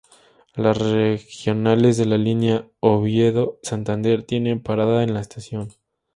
[0.55, 5.73] Los regionales de la línea Oviedo-Santander tienen parada en la estación.